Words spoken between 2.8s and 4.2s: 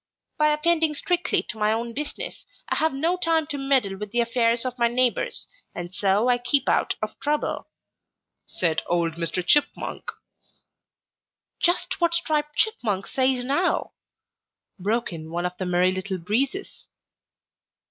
no time to meddle with the